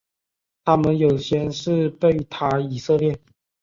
[0.63, 3.19] 他们有些是贝塔以色列。